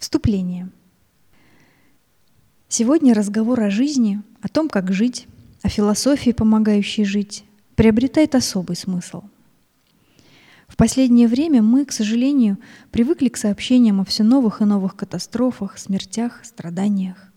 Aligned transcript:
Вступление. 0.00 0.70
Сегодня 2.68 3.12
разговор 3.12 3.60
о 3.60 3.68
жизни, 3.68 4.22
о 4.40 4.48
том, 4.48 4.70
как 4.70 4.94
жить, 4.94 5.28
о 5.60 5.68
философии, 5.68 6.30
помогающей 6.30 7.04
жить, 7.04 7.44
приобретает 7.74 8.34
особый 8.34 8.76
смысл. 8.76 9.24
В 10.68 10.76
последнее 10.76 11.28
время 11.28 11.60
мы, 11.60 11.84
к 11.84 11.92
сожалению, 11.92 12.56
привыкли 12.90 13.28
к 13.28 13.36
сообщениям 13.36 14.00
о 14.00 14.06
все 14.06 14.22
новых 14.22 14.62
и 14.62 14.64
новых 14.64 14.96
катастрофах, 14.96 15.76
смертях, 15.76 16.46
страданиях. 16.46 17.30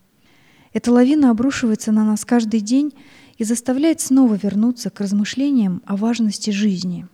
Эта 0.72 0.90
лавина 0.90 1.30
обрушивается 1.30 1.92
на 1.92 2.02
нас 2.06 2.24
каждый 2.24 2.60
день 2.60 2.94
и 3.36 3.44
заставляет 3.44 4.00
снова 4.00 4.40
вернуться 4.42 4.88
к 4.88 5.00
размышлениям 5.00 5.82
о 5.84 5.98
важности 5.98 6.48
жизни. 6.48 7.06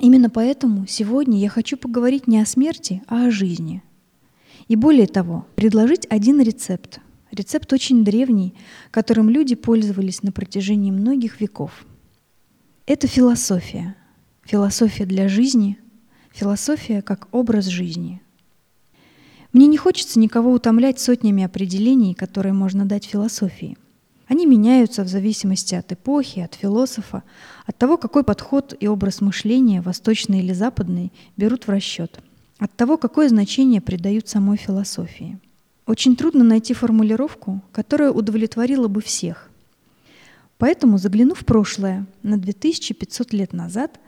Именно 0.00 0.30
поэтому 0.30 0.84
сегодня 0.88 1.38
я 1.38 1.48
хочу 1.48 1.76
поговорить 1.76 2.26
не 2.26 2.40
о 2.40 2.46
смерти, 2.46 3.04
а 3.06 3.26
о 3.26 3.30
жизни. 3.30 3.84
И 4.68 4.76
более 4.76 5.06
того, 5.06 5.46
предложить 5.56 6.06
один 6.08 6.40
рецепт. 6.40 7.00
Рецепт 7.32 7.72
очень 7.72 8.04
древний, 8.04 8.54
которым 8.90 9.28
люди 9.28 9.54
пользовались 9.54 10.22
на 10.22 10.32
протяжении 10.32 10.90
многих 10.90 11.40
веков. 11.40 11.84
Это 12.86 13.06
философия. 13.06 13.96
Философия 14.44 15.04
для 15.04 15.28
жизни, 15.28 15.78
философия 16.32 17.02
как 17.02 17.28
образ 17.32 17.66
жизни– 17.66 18.22
мне 19.52 19.66
не 19.66 19.78
хочется 19.78 20.18
никого 20.18 20.52
утомлять 20.52 21.00
сотнями 21.00 21.42
определений, 21.42 22.12
которые 22.12 22.52
можно 22.52 22.84
дать 22.84 23.06
философии. 23.06 23.78
Они 24.26 24.44
меняются 24.44 25.04
в 25.04 25.08
зависимости 25.08 25.74
от 25.74 25.90
эпохи, 25.90 26.40
от 26.40 26.54
философа, 26.54 27.22
от 27.64 27.78
того, 27.78 27.96
какой 27.96 28.24
подход 28.24 28.74
и 28.78 28.86
образ 28.86 29.22
мышления, 29.22 29.80
восточный 29.80 30.40
или 30.40 30.52
западный, 30.52 31.12
берут 31.38 31.66
в 31.66 31.70
расчет, 31.70 32.20
от 32.58 32.74
того, 32.76 32.96
какое 32.96 33.28
значение 33.28 33.80
придают 33.80 34.28
самой 34.28 34.56
философии. 34.56 35.38
Очень 35.86 36.16
трудно 36.16 36.44
найти 36.44 36.74
формулировку, 36.74 37.62
которая 37.72 38.10
удовлетворила 38.10 38.88
бы 38.88 39.00
всех. 39.00 39.50
Поэтому 40.58 40.98
загляну 40.98 41.34
в 41.34 41.44
прошлое, 41.44 42.06
на 42.22 42.36
2500 42.36 43.32
лет 43.32 43.52
назад, 43.52 44.00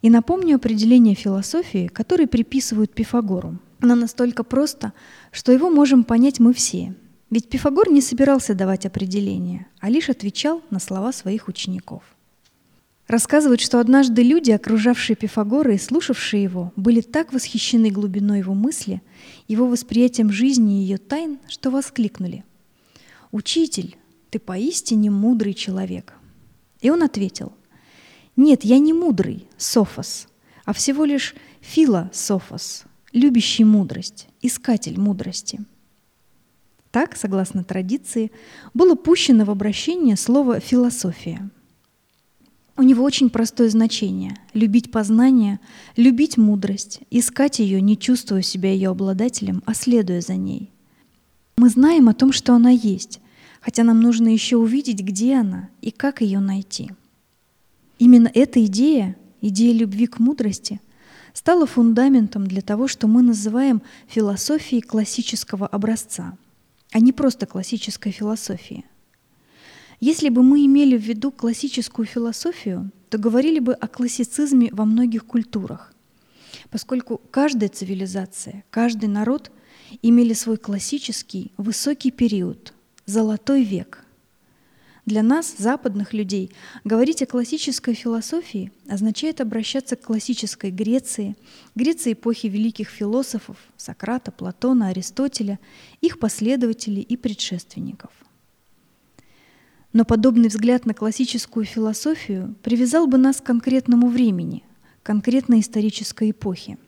и 0.00 0.10
напомню 0.10 0.56
определение 0.56 1.14
философии, 1.14 1.88
которое 1.88 2.26
приписывают 2.26 2.94
Пифагору– 2.94 3.58
оно 3.80 3.94
настолько 3.94 4.42
просто, 4.42 4.92
что 5.30 5.52
его 5.52 5.70
можем 5.70 6.04
понять 6.04 6.40
мы 6.40 6.52
все. 6.52 6.94
Ведь 7.30 7.48
Пифагор 7.48 7.90
не 7.90 8.00
собирался 8.00 8.54
давать 8.54 8.86
определения, 8.86 9.66
а 9.80 9.88
лишь 9.88 10.08
отвечал 10.08 10.62
на 10.70 10.80
слова 10.80 11.12
своих 11.12 11.46
учеников. 11.48 12.02
Рассказывают, 13.08 13.62
что 13.62 13.80
однажды 13.80 14.22
люди, 14.22 14.50
окружавшие 14.50 15.16
Пифагора 15.16 15.74
и 15.74 15.78
слушавшие 15.78 16.42
его, 16.42 16.74
были 16.76 17.00
так 17.00 17.32
восхищены 17.32 17.90
глубиной 17.90 18.40
его 18.40 18.52
мысли, 18.52 19.00
его 19.48 19.66
восприятием 19.66 20.30
жизни 20.30 20.78
и 20.78 20.82
ее 20.82 20.98
тайн, 20.98 21.38
что 21.48 21.70
воскликнули. 21.70 22.44
«Учитель, 23.32 23.96
ты 24.28 24.38
поистине 24.38 25.10
мудрый 25.10 25.54
человек». 25.54 26.12
И 26.82 26.90
он 26.90 27.02
ответил, 27.02 27.54
«Нет, 28.36 28.62
я 28.62 28.78
не 28.78 28.92
мудрый, 28.92 29.48
Софос, 29.56 30.28
а 30.66 30.74
всего 30.74 31.06
лишь 31.06 31.34
философос, 31.62 32.84
любящий 33.12 33.64
мудрость, 33.64 34.28
искатель 34.42 35.00
мудрости. 35.00 35.60
Так, 36.90 37.16
согласно 37.16 37.64
традиции, 37.64 38.30
было 38.74 38.94
пущено 38.96 39.46
в 39.46 39.50
обращение 39.50 40.16
слово 40.16 40.60
«философия». 40.60 41.50
У 42.78 42.82
него 42.82 43.04
очень 43.04 43.28
простое 43.28 43.68
значение– 43.68 44.36
любить 44.54 44.90
познание, 44.90 45.60
любить 45.96 46.36
мудрость, 46.36 47.00
искать 47.10 47.58
ее, 47.58 47.80
не 47.80 47.98
чувствуя 47.98 48.40
себя 48.40 48.72
ее 48.72 48.90
обладателем, 48.90 49.62
а 49.66 49.74
следуя 49.74 50.20
за 50.20 50.36
ней. 50.36 50.70
Мы 51.56 51.68
знаем 51.68 52.08
о 52.08 52.14
том, 52.14 52.32
что 52.32 52.54
она 52.54 52.70
есть, 52.70 53.20
хотя 53.60 53.82
нам 53.82 54.00
нужно 54.00 54.28
еще 54.28 54.56
увидеть, 54.56 55.00
где 55.00 55.34
она 55.34 55.68
и 55.82 55.90
как 55.90 56.22
ее 56.22 56.38
найти. 56.38 56.92
Именно 57.98 58.30
эта 58.32 58.64
идея, 58.64 59.16
идея 59.40 59.74
любви 59.74 60.06
к 60.06 60.18
мудрости– 60.18 60.80
стало 61.38 61.66
фундаментом 61.66 62.46
для 62.46 62.62
того, 62.62 62.88
что 62.88 63.06
мы 63.06 63.22
называем 63.22 63.80
философией 64.08 64.82
классического 64.82 65.68
образца, 65.68 66.36
а 66.90 66.98
не 66.98 67.12
просто 67.12 67.46
классической 67.46 68.10
философией. 68.10 68.84
Если 70.00 70.28
бы 70.28 70.42
мы 70.42 70.64
имели 70.64 70.96
в 70.96 71.02
виду 71.02 71.30
классическую 71.30 72.06
философию, 72.06 72.90
то 73.10 73.18
говорили 73.18 73.58
бы 73.58 73.74
о 73.74 73.88
классицизме 73.88 74.68
во 74.72 74.84
многих 74.84 75.26
культурах, 75.26 75.92
поскольку 76.70 77.20
каждая 77.30 77.68
цивилизация, 77.68 78.64
каждый 78.70 79.08
народ 79.08 79.50
имели 80.02 80.34
свой 80.34 80.56
классический 80.56 81.52
высокий 81.56 82.10
период, 82.10 82.74
золотой 83.06 83.62
век– 83.62 84.04
для 85.08 85.22
нас, 85.22 85.54
западных 85.56 86.12
людей, 86.12 86.52
говорить 86.84 87.22
о 87.22 87.26
классической 87.26 87.94
философии 87.94 88.70
означает 88.90 89.40
обращаться 89.40 89.96
к 89.96 90.02
классической 90.02 90.70
Греции, 90.70 91.34
Греции 91.74 92.12
эпохи 92.12 92.48
великих 92.48 92.90
философов 92.90 93.56
Сократа, 93.78 94.32
Платона, 94.32 94.88
Аристотеля, 94.88 95.60
их 96.02 96.18
последователей 96.18 97.00
и 97.00 97.16
предшественников. 97.16 98.10
Но 99.98 100.04
подобный 100.04 100.46
взгляд 100.46 100.86
на 100.86 100.94
классическую 100.94 101.66
философию 101.66 102.54
привязал 102.62 103.08
бы 103.08 103.18
нас 103.18 103.40
к 103.40 103.42
конкретному 103.42 104.08
времени, 104.08 104.62
конкретной 105.02 105.58
исторической 105.58 106.30
эпохе. 106.30 106.78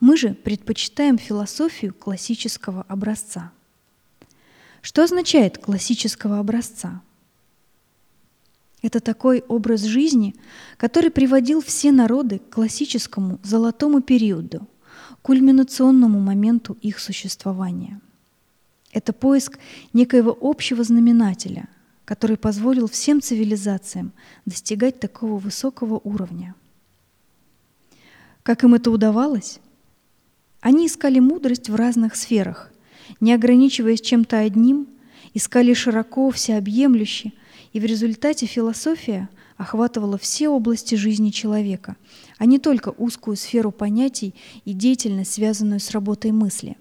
Мы 0.00 0.16
же 0.16 0.34
предпочитаем 0.34 1.18
философию 1.18 1.94
классического 1.94 2.82
образца– 2.88 3.52
что 4.80 5.04
означает 5.04 5.58
классического 5.58 6.40
образца? 6.40 7.00
Это 8.82 8.98
такой 8.98 9.44
образ 9.46 9.82
жизни, 9.82 10.34
который 10.76 11.12
приводил 11.12 11.62
все 11.62 11.92
народы 11.92 12.40
к 12.40 12.54
классическому 12.54 13.38
золотому 13.44 14.02
периоду, 14.02 14.66
кульминационному 15.22 16.18
моменту 16.18 16.76
их 16.82 16.98
существования. 16.98 18.00
Это 18.92 19.12
поиск 19.12 19.58
некоего 19.92 20.36
общего 20.40 20.84
знаменателя, 20.84 21.68
который 22.04 22.36
позволил 22.36 22.88
всем 22.88 23.22
цивилизациям 23.22 24.12
достигать 24.44 25.00
такого 25.00 25.38
высокого 25.38 26.00
уровня. 26.04 26.54
Как 28.42 28.64
им 28.64 28.74
это 28.74 28.90
удавалось? 28.90 29.60
Они 30.60 30.86
искали 30.86 31.20
мудрость 31.20 31.70
в 31.70 31.74
разных 31.74 32.14
сферах, 32.16 32.70
не 33.20 33.32
ограничиваясь 33.32 34.00
чем-то 34.00 34.38
одним, 34.38 34.86
искали 35.32 35.72
широко, 35.74 36.30
всеобъемлюще, 36.30 37.32
и 37.72 37.80
в 37.80 37.84
результате 37.84 38.46
философия 38.46 39.28
охватывала 39.56 40.18
все 40.18 40.48
области 40.48 40.94
жизни 40.96 41.30
человека, 41.30 41.96
а 42.38 42.44
не 42.44 42.58
только 42.58 42.90
узкую 42.90 43.36
сферу 43.36 43.70
понятий 43.70 44.34
и 44.64 44.72
деятельность, 44.72 45.32
связанную 45.32 45.80
с 45.80 45.90
работой 45.92 46.32
мысли. 46.32 46.76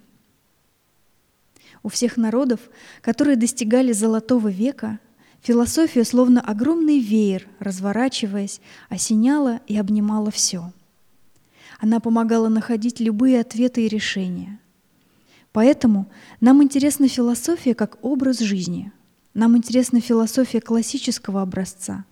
У 1.84 1.90
всех 1.90 2.18
народов, 2.18 2.60
которые 3.02 3.36
достигали 3.36 3.92
золотого 3.92 4.50
века, 4.50 5.00
философия 5.42 6.04
словно 6.04 6.42
огромный 6.42 7.00
веер, 7.00 7.48
разворачиваясь, 7.60 8.62
осеняла 8.90 9.62
и 9.68 9.78
обнимала 9.78 10.32
все. 10.32 10.72
Она 11.80 12.00
помогала 12.00 12.50
находить 12.50 13.00
любые 13.00 13.40
ответы 13.42 13.86
и 13.86 13.88
решения– 13.88 14.60
Поэтому 15.52 16.10
нам 16.40 16.64
интересна 16.64 17.08
философия 17.08 17.76
как 17.76 17.98
образ 18.04 18.40
жизни. 18.40 18.92
Нам 19.34 19.58
интересна 19.58 20.00
философия 20.00 20.62
классического 20.62 21.42
образца, 21.42 22.06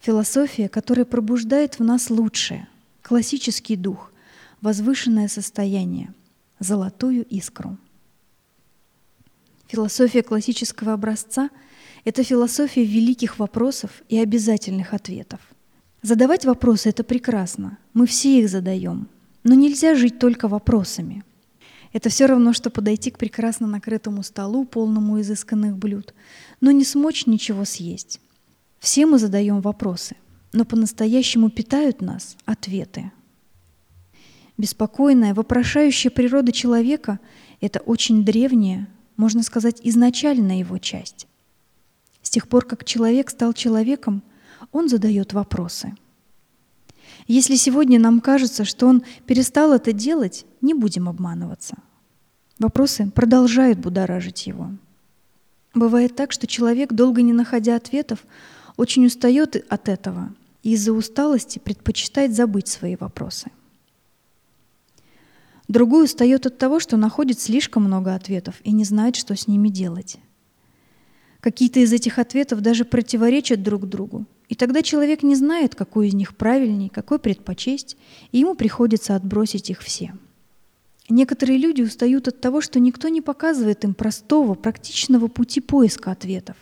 философия, 0.00 0.68
которая 0.68 1.04
пробуждает 1.04 1.78
в 1.78 1.84
нас 1.84 2.10
лучшее, 2.10 2.68
классический 3.02 3.76
дух, 3.76 4.12
возвышенное 4.60 5.28
состояние, 5.28 6.12
золотую 6.60 7.24
искру. 7.24 7.78
Философия 9.68 10.22
классического 10.22 10.92
образца— 10.92 11.50
это 12.04 12.24
философия 12.24 12.84
великих 12.84 13.38
вопросов 13.38 14.02
и 14.08 14.18
обязательных 14.18 14.92
ответов. 14.92 15.40
Задавать 16.02 16.44
вопросы— 16.44 16.88
это 16.90 17.04
прекрасно, 17.04 17.78
мы 17.94 18.06
все 18.06 18.40
их 18.40 18.48
задаем, 18.48 19.08
но 19.44 19.54
нельзя 19.54 19.94
жить 19.94 20.18
только 20.18 20.48
вопросами— 20.48 21.22
это 21.92 22.10
все 22.10 22.26
равно, 22.26 22.52
что 22.52 22.70
подойти 22.70 23.10
к 23.10 23.18
прекрасно 23.18 23.66
накрытому 23.66 24.22
столу, 24.22 24.64
полному 24.64 25.20
изысканных 25.20 25.76
блюд, 25.76 26.14
но 26.60 26.70
не 26.70 26.84
смочь 26.84 27.26
ничего 27.26 27.64
съесть. 27.64 28.20
Все 28.78 29.06
мы 29.06 29.18
задаем 29.18 29.60
вопросы, 29.60 30.16
но 30.52 30.64
по-настоящему 30.64 31.50
питают 31.50 32.00
нас 32.00 32.36
ответы. 32.44 33.10
Беспокойная, 34.58 35.34
вопрошающая 35.34 36.10
природа 36.10 36.52
человека— 36.52 37.20
это 37.60 37.80
очень 37.80 38.24
древняя, 38.24 38.88
можно 39.18 39.42
сказать, 39.42 39.80
изначальная 39.82 40.60
его 40.60 40.78
часть. 40.78 41.26
С 42.22 42.30
тех 42.30 42.48
пор, 42.48 42.64
как 42.64 42.84
человек 42.84 43.28
стал 43.28 43.52
человеком, 43.52 44.22
он 44.72 44.88
задает 44.88 45.34
вопросы. 45.34 45.94
Если 47.26 47.56
сегодня 47.56 48.00
нам 48.00 48.22
кажется, 48.22 48.64
что 48.64 48.86
он 48.86 49.02
перестал 49.26 49.72
это 49.72 49.92
делать, 49.92 50.46
не 50.62 50.72
будем 50.72 51.08
обманываться. 51.08 51.76
Вопросы 52.58 53.10
продолжают 53.14 53.78
будоражить 53.78 54.46
его. 54.46 54.70
Бывает 55.74 56.16
так, 56.16 56.32
что 56.32 56.46
человек, 56.46 56.92
долго 56.92 57.20
не 57.20 57.32
находя 57.32 57.76
ответов, 57.76 58.24
очень 58.76 59.04
устает 59.04 59.56
от 59.68 59.88
этого 59.88 60.32
и 60.62 60.72
из-за 60.72 60.92
усталости 60.92 61.58
предпочитает 61.58 62.34
забыть 62.34 62.68
свои 62.68 62.96
вопросы. 62.96 63.50
Другой 65.68 66.04
устает 66.04 66.46
от 66.46 66.56
того, 66.56 66.80
что 66.80 66.96
находит 66.96 67.40
слишком 67.40 67.84
много 67.84 68.14
ответов 68.14 68.56
и 68.64 68.72
не 68.72 68.84
знает, 68.84 69.16
что 69.16 69.36
с 69.36 69.46
ними 69.46 69.68
делать. 69.68 70.16
Какие-то 71.40 71.80
из 71.80 71.92
этих 71.92 72.18
ответов 72.18 72.62
даже 72.62 72.84
противоречат 72.84 73.62
друг 73.62 73.86
другу, 73.86 74.26
и 74.48 74.54
тогда 74.54 74.82
человек 74.82 75.22
не 75.22 75.36
знает, 75.36 75.74
какой 75.74 76.08
из 76.08 76.14
них 76.14 76.36
правильней, 76.36 76.88
какой 76.88 77.18
предпочесть, 77.18 77.96
и 78.32 78.38
ему 78.38 78.54
приходится 78.54 79.14
отбросить 79.14 79.68
их 79.70 79.82
все. 79.82 80.14
Некоторые 81.10 81.58
люди 81.58 81.82
устают 81.82 82.28
от 82.28 82.40
того, 82.40 82.60
что 82.60 82.80
никто 82.80 83.08
не 83.08 83.20
показывает 83.20 83.84
им 83.84 83.94
простого, 83.94 84.54
практичного 84.54 85.28
пути 85.28 85.60
поиска 85.60 86.10
ответов. 86.10 86.56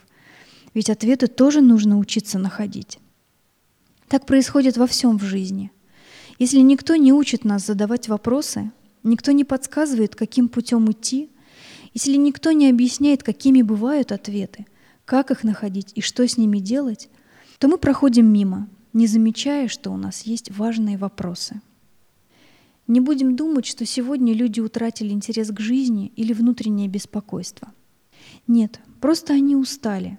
Ведь 0.74 0.90
ответы 0.90 1.26
тоже 1.26 1.60
нужно 1.60 1.98
учиться 1.98 2.38
находить. 2.38 2.98
Так 4.08 4.26
происходит 4.26 4.76
во 4.76 4.86
всем 4.86 5.18
в 5.18 5.22
жизни. 5.22 5.72
Если 6.38 6.58
никто 6.58 6.96
не 6.96 7.12
учит 7.12 7.44
нас 7.44 7.66
задавать 7.66 8.08
вопросы, 8.08 8.70
никто 9.06 9.32
не 9.32 9.44
подсказывает, 9.44 10.14
каким 10.14 10.48
путем 10.48 10.90
идти, 10.90 11.30
если 11.94 12.16
никто 12.16 12.52
не 12.52 12.68
объясняет, 12.68 13.22
какими 13.22 13.62
бывают 13.62 14.12
ответы, 14.12 14.66
как 15.04 15.30
их 15.30 15.44
находить 15.44 15.92
и 15.94 16.00
что 16.00 16.26
с 16.26 16.36
ними 16.36 16.58
делать, 16.58 17.08
то 17.58 17.68
мы 17.68 17.78
проходим 17.78 18.26
мимо, 18.30 18.68
не 18.92 19.06
замечая, 19.06 19.68
что 19.68 19.90
у 19.90 19.96
нас 19.96 20.22
есть 20.22 20.50
важные 20.50 20.98
вопросы. 20.98 21.60
Не 22.86 23.00
будем 23.00 23.34
думать, 23.34 23.66
что 23.66 23.84
сегодня 23.84 24.32
люди 24.32 24.60
утратили 24.60 25.12
интерес 25.12 25.50
к 25.50 25.58
жизни 25.58 26.12
или 26.16 26.32
внутреннее 26.32 26.88
беспокойство. 26.88 27.72
Нет, 28.46 28.80
просто 29.00 29.32
они 29.32 29.56
устали. 29.56 30.18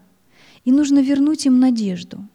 И 0.66 0.72
нужно 0.72 1.00
вернуть 1.00 1.46
им 1.46 1.60
надежду. 1.60 2.28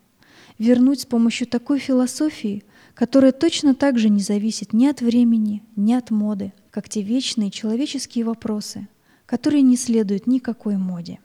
Вернуть 0.58 1.00
с 1.00 1.06
помощью 1.06 1.46
такой 1.46 1.78
философии, 1.78 2.64
которая 2.94 3.32
точно 3.32 3.74
так 3.74 3.98
же 3.98 4.08
не 4.08 4.20
зависит 4.20 4.72
ни 4.72 4.86
от 4.86 5.00
времени, 5.00 5.62
ни 5.76 5.92
от 5.92 6.10
моды, 6.10 6.52
как 6.70 6.88
те 6.88 7.02
вечные 7.02 7.50
человеческие 7.50 8.24
вопросы, 8.24 8.88
которые 9.26 9.62
не 9.62 9.76
следуют 9.76 10.26
никакой 10.26 10.76
моде. 10.76 11.18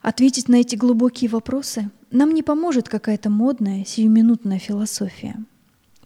Ответить 0.00 0.48
на 0.48 0.56
эти 0.56 0.76
глубокие 0.76 1.28
вопросы 1.30 1.90
нам 2.10 2.32
не 2.32 2.42
поможет 2.42 2.88
какая-то 2.88 3.30
модная, 3.30 3.84
сиюминутная 3.84 4.58
философия. 4.58 5.36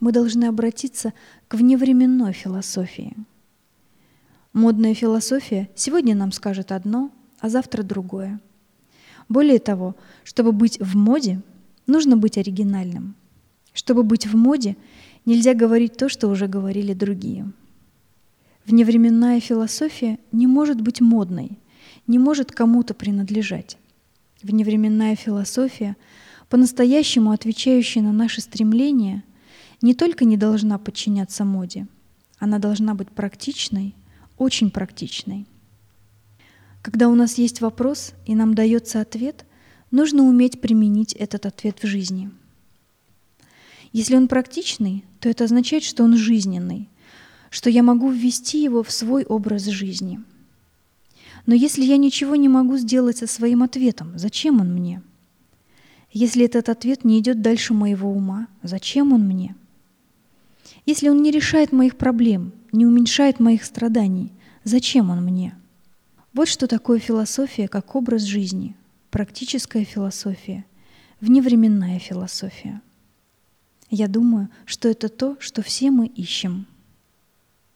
Мы 0.01 0.13
должны 0.13 0.47
обратиться 0.47 1.13
к 1.49 1.55
вневременной 1.55 2.33
философии. 2.33 3.15
Модная 4.53 4.95
философия 4.95 5.69
сегодня 5.75 6.15
нам 6.15 6.33
скажет 6.33 6.73
одно, 6.73 7.11
а 7.41 7.49
завтра 7.49 7.83
другое. 7.83 8.41
Более 9.29 9.59
того, 9.59 9.95
чтобы 10.25 10.53
быть 10.53 10.81
в 10.81 10.97
моде, 10.97 11.41
нужно 11.87 12.17
быть 12.17 12.39
оригинальным. 12.39 13.15
Чтобы 13.73 14.03
быть 14.03 14.27
в 14.27 14.37
моде, 14.37 14.77
нельзя 15.25 15.55
говорить 15.55 15.97
то, 15.97 16.09
что 16.09 16.29
уже 16.29 16.47
говорили 16.47 16.93
другие. 16.93 17.51
Вневременная 18.67 19.41
философия 19.41 20.19
не 20.33 20.47
может 20.47 20.81
быть 20.81 21.01
модной, 21.01 21.59
не 22.07 22.19
может 22.19 22.53
кому-то 22.53 22.95
принадлежать. 22.95 23.79
Вневременная 24.43 25.17
философия, 25.17 25.97
по-настоящему 26.49 27.31
отвечающая 27.31 28.03
на 28.03 28.13
наши 28.13 28.41
стремления, 28.41 29.25
не 29.83 29.95
только 29.95 30.25
не 30.25 30.37
должна 30.37 30.79
подчиняться 30.79 31.45
моде, 31.45 31.87
она 32.39 32.59
должна 32.59 32.95
быть 32.95 33.09
практичной, 33.09 33.95
очень 34.37 34.71
практичной. 34.71 35.47
Когда 36.83 37.09
у 37.09 37.15
нас 37.15 37.39
есть 37.39 37.61
вопрос 37.61 38.15
и 38.27 38.35
нам 38.35 38.55
дается 38.55 39.01
ответ, 39.01 39.45
нужно 39.91 40.25
уметь 40.25 40.61
применить 40.61 41.13
этот 41.13 41.47
ответ 41.47 41.83
в 41.83 41.87
жизни– 41.87 42.31
если 43.93 44.17
он 44.17 44.29
практичный, 44.29 45.05
то 45.19 45.29
это 45.29 45.45
означает, 45.45 45.83
что 45.83 46.05
он 46.05 46.17
жизненный, 46.17 46.89
что 47.51 47.71
я 47.71 47.83
могу 47.83 48.11
ввести 48.11 48.63
его 48.63 48.83
в 48.83 48.91
свой 48.91 49.25
образ 49.25 49.65
жизни. 49.65 50.21
Но 51.47 51.55
если 51.55 51.83
я 51.83 51.97
ничего 51.97 52.37
не 52.37 52.49
могу 52.49 52.77
сделать 52.77 53.19
со 53.19 53.27
своим 53.27 53.63
ответом, 53.63 54.13
зачем 54.17 54.61
он 54.61 54.73
мне? 54.73 55.03
Если 56.13 56.45
этот 56.45 56.69
ответ 56.69 57.05
не 57.05 57.19
идет 57.19 57.41
дальше 57.41 57.75
моего 57.75 58.11
ума, 58.11 58.49
зачем 58.63 59.13
он 59.13 59.27
мне? 59.27 59.55
Если 60.87 61.09
он 61.09 61.23
не 61.23 61.31
решает 61.31 61.73
моих 61.73 61.97
проблем, 61.97 62.53
не 62.73 62.87
уменьшает 62.87 63.41
моих 63.41 63.65
страданий, 63.65 64.33
зачем 64.65 65.11
он 65.11 65.25
мне? 65.25 65.55
Вот 66.33 66.49
что 66.49 66.67
такое 66.69 67.01
философия 67.01 67.67
как 67.67 67.97
образ 67.97 68.23
жизни, 68.23 68.77
практическая 69.11 69.85
философия, 69.85 70.65
вневременная 71.21 71.99
философия. 71.99 72.81
Я 73.91 74.09
думаю, 74.09 74.49
что 74.65 74.89
это 74.89 75.09
то, 75.09 75.37
что 75.41 75.63
все 75.63 75.91
мы 75.91 76.07
ищем– 76.07 76.67